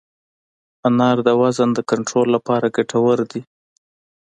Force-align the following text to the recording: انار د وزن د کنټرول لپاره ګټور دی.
انار 0.87 1.17
د 1.27 1.29
وزن 1.41 1.69
د 1.75 1.79
کنټرول 1.89 2.27
لپاره 2.35 2.73
ګټور 2.75 3.19
دی. 3.31 3.41